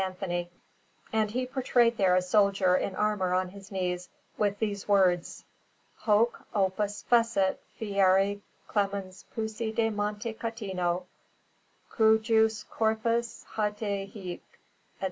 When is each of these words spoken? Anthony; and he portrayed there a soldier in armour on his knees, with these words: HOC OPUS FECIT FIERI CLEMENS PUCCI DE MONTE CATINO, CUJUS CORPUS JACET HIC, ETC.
Anthony; 0.03 0.49
and 1.13 1.29
he 1.29 1.45
portrayed 1.45 1.95
there 1.95 2.15
a 2.15 2.23
soldier 2.23 2.75
in 2.75 2.95
armour 2.95 3.35
on 3.35 3.49
his 3.49 3.71
knees, 3.71 4.09
with 4.35 4.57
these 4.57 4.87
words: 4.87 5.45
HOC 5.97 6.43
OPUS 6.55 7.03
FECIT 7.03 7.59
FIERI 7.77 8.41
CLEMENS 8.67 9.25
PUCCI 9.35 9.71
DE 9.75 9.91
MONTE 9.91 10.33
CATINO, 10.39 11.05
CUJUS 11.91 12.63
CORPUS 12.71 13.45
JACET 13.55 14.09
HIC, 14.09 14.15
ETC. 14.15 14.41